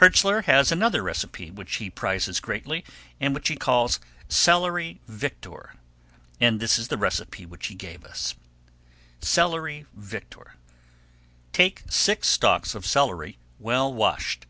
Hertzler 0.00 0.44
has 0.44 0.72
another 0.72 1.02
recipe 1.02 1.50
which 1.50 1.74
he 1.74 1.90
prizes 1.90 2.40
greatly 2.40 2.82
and 3.20 3.34
which 3.34 3.48
he 3.48 3.56
calls 3.56 4.00
"Celery 4.26 5.02
Victor," 5.06 5.74
and 6.40 6.60
this 6.60 6.78
is 6.78 6.88
the 6.88 6.96
recipe 6.96 7.44
which 7.44 7.66
he 7.66 7.74
gave 7.74 8.02
us: 8.02 8.34
Celery 9.20 9.84
Victor 9.92 10.54
Take 11.52 11.82
six 11.90 12.26
stalks 12.26 12.74
of 12.74 12.86
celery 12.86 13.36
well 13.58 13.92
washed. 13.92 14.46